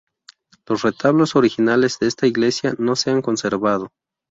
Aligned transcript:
Los 0.67 0.81
retablos 0.81 1.35
originales 1.35 1.99
de 1.99 2.07
esta 2.07 2.25
iglesia 2.25 2.73
no 2.79 2.95
se 2.95 3.11
han 3.11 3.21
conservado. 3.21 3.91